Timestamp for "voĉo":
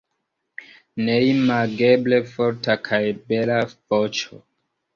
3.77-4.45